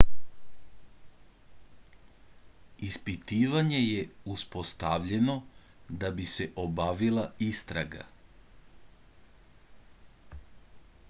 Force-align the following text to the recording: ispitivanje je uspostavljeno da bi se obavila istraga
ispitivanje 2.87 3.81
je 3.81 3.99
uspostavljeno 4.37 5.35
da 6.05 6.11
bi 6.21 6.27
se 6.33 6.49
obavila 6.65 7.27
istraga 7.51 8.03